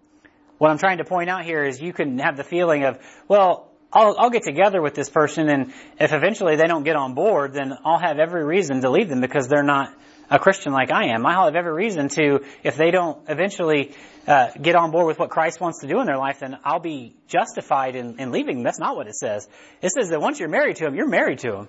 [0.57, 3.69] What I'm trying to point out here is you can have the feeling of, well,
[3.93, 7.53] I'll, I'll get together with this person, and if eventually they don't get on board,
[7.53, 9.93] then I'll have every reason to leave them because they're not
[10.29, 11.25] a Christian like I am.
[11.25, 13.93] I'll have every reason to, if they don't eventually
[14.27, 16.81] uh, get on board with what Christ wants to do in their life, then I'll
[16.81, 18.61] be justified in, in leaving.
[18.63, 19.47] That's not what it says.
[19.81, 21.67] It says that once you're married to him, you're married to him.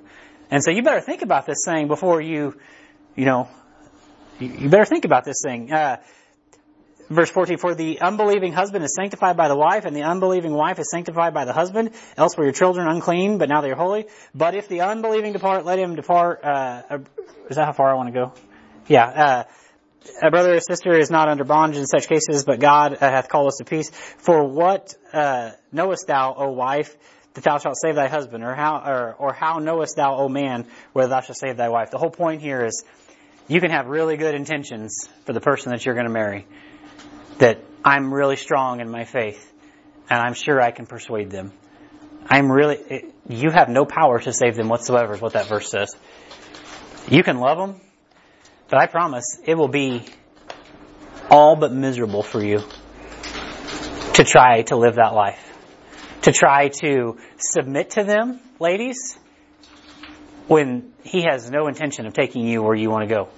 [0.51, 2.59] And so you better think about this thing before you,
[3.15, 3.49] you know,
[4.41, 5.71] you, you better think about this thing.
[5.71, 5.99] Uh,
[7.09, 10.79] verse 14, for the unbelieving husband is sanctified by the wife, and the unbelieving wife
[10.79, 11.91] is sanctified by the husband.
[12.17, 14.07] Else were your children unclean, but now they are holy.
[14.35, 16.41] But if the unbelieving depart, let him depart.
[16.45, 16.99] Uh, uh
[17.49, 18.33] is that how far I want to go?
[18.87, 19.07] Yeah.
[19.07, 19.45] Uh,
[20.23, 23.29] a brother or sister is not under bondage in such cases, but God uh, hath
[23.29, 23.91] called us to peace.
[23.91, 26.97] For what uh, knowest thou, O wife,
[27.35, 30.67] that thou shalt save thy husband, or how, or, or how knowest thou, O man,
[30.93, 31.91] whether thou shalt save thy wife?
[31.91, 32.85] The whole point here is
[33.49, 36.47] you can have really good intentions for the person that you're going to marry.
[37.39, 39.53] That I'm really strong in my faith,
[40.11, 41.53] and I'm sure I can persuade them.
[42.27, 45.71] I'm really, it, you have no power to save them whatsoever, is what that verse
[45.71, 45.95] says.
[47.09, 47.81] You can love them,
[48.69, 50.05] but I promise it will be
[51.31, 52.61] all but miserable for you
[54.15, 55.45] to try to live that life.
[56.23, 59.17] To try to submit to them, ladies,
[60.49, 63.29] when he has no intention of taking you where you want to go.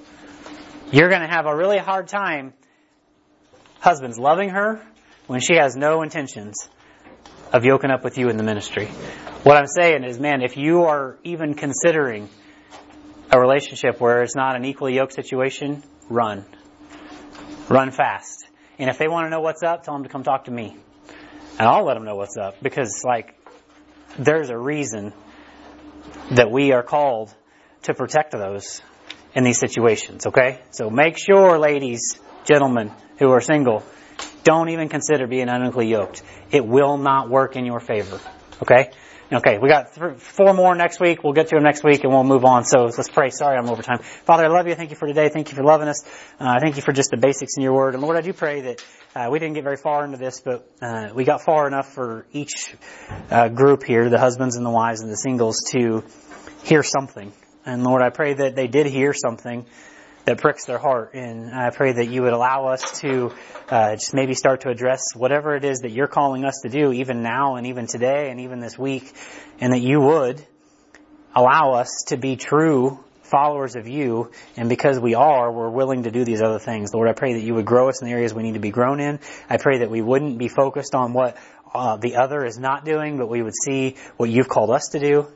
[0.90, 2.54] You're going to have a really hard time,
[3.80, 4.80] husbands, loving her
[5.26, 6.68] when she has no intentions
[7.52, 8.86] of yoking up with you in the ministry.
[9.42, 12.28] What I'm saying is, man, if you are even considering
[13.32, 16.44] a relationship where it's not an equally yoked situation, run.
[17.68, 18.46] Run fast.
[18.78, 20.76] And if they want to know what's up, tell them to come talk to me.
[21.58, 23.36] And I'll let them know what's up because like
[24.18, 25.12] there's a reason
[26.30, 27.34] that we are called
[27.82, 28.82] to protect those
[29.34, 30.60] in these situations, okay?
[30.70, 33.84] So make sure, ladies, gentlemen who are single,
[34.44, 36.22] don't even consider being unequally yoked.
[36.50, 38.20] It will not work in your favor,
[38.62, 38.90] okay?
[39.32, 41.22] Okay, we got four more next week.
[41.22, 42.64] We'll get to them next week and we'll move on.
[42.64, 43.30] So let's pray.
[43.30, 43.98] Sorry, I'm over time.
[44.00, 44.74] Father, I love you.
[44.74, 45.28] Thank you for today.
[45.28, 46.04] Thank you for loving us.
[46.40, 47.94] Uh, thank you for just the basics in your word.
[47.94, 48.84] And Lord, I do pray that
[49.14, 52.26] uh, we didn't get very far into this, but uh, we got far enough for
[52.32, 52.74] each
[53.30, 56.02] uh, group here, the husbands and the wives and the singles, to
[56.64, 57.32] hear something.
[57.64, 59.64] And Lord, I pray that they did hear something
[60.30, 61.14] that pricks their heart.
[61.14, 63.32] And I pray that you would allow us to
[63.68, 66.92] uh, just maybe start to address whatever it is that you're calling us to do,
[66.92, 69.12] even now and even today and even this week,
[69.60, 70.40] and that you would
[71.34, 76.10] allow us to be true followers of you, and because we are, we're willing to
[76.10, 76.92] do these other things.
[76.92, 78.70] Lord, I pray that you would grow us in the areas we need to be
[78.70, 79.20] grown in.
[79.48, 81.36] I pray that we wouldn't be focused on what
[81.72, 84.98] uh, the other is not doing, but we would see what you've called us to
[84.98, 85.28] do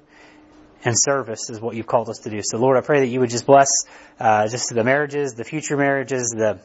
[0.85, 2.41] and service is what you've called us to do.
[2.43, 3.69] So Lord, I pray that you would just bless
[4.21, 6.61] uh, just the marriages, the future marriages, the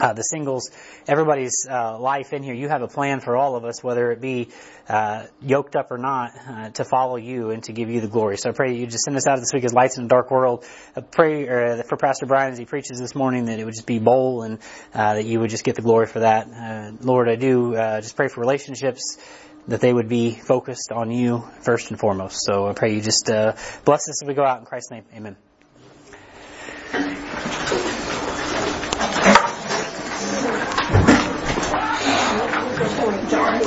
[0.00, 0.70] uh, the singles,
[1.06, 2.52] everybody's uh, life in here.
[2.54, 4.48] You have a plan for all of us, whether it be
[4.88, 8.36] uh, yoked up or not, uh, to follow you and to give you the glory.
[8.36, 10.32] So I pray you just send us out this week as lights in a dark
[10.32, 10.64] world.
[10.96, 13.86] I pray uh, for Pastor Brian as he preaches this morning that it would just
[13.86, 14.58] be bold and
[14.92, 16.48] uh, that you would just get the glory for that.
[17.00, 19.18] Lord, I do uh, just pray for relationships
[19.68, 22.44] that they would be focused on you first and foremost.
[22.44, 23.52] So I pray you just uh,
[23.84, 25.04] bless us as we go out in Christ's name.
[25.14, 25.36] Amen.